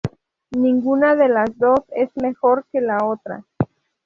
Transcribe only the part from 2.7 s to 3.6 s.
que la otra.